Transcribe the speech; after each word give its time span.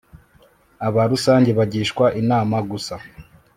aba 0.87 1.01
rusange 1.11 1.49
bagishwa 1.59 2.05
inama 2.21 2.55
gusa 2.71 2.95